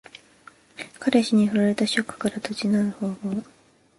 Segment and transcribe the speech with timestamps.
[0.99, 3.43] 彼氏に振られたショックから立ち直る方法。